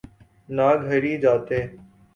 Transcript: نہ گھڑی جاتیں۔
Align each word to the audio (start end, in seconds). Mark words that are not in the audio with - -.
نہ 0.49 0.67
گھڑی 0.87 1.13
جاتیں۔ 1.23 1.63